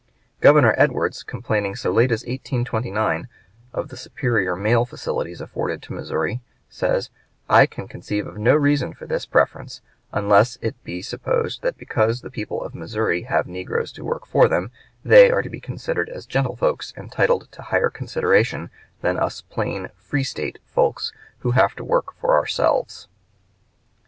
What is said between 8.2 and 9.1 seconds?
of no reason for